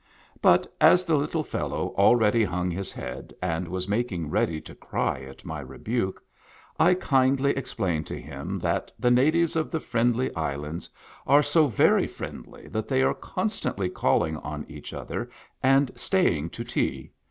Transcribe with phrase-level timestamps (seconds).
[0.41, 5.19] But as the little fellow already hung his head and was making ready to cry
[5.21, 6.19] at my rebuke,
[6.79, 10.89] I kindly ex plained to him that the natives of the Friendly Islands
[11.27, 15.29] are so very friendly that they are constantly calling on each other
[15.61, 17.11] and staying to tea.